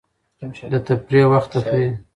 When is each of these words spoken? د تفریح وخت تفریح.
د 0.71 0.73
تفریح 0.87 1.25
وخت 1.31 1.49
تفریح. 1.55 1.93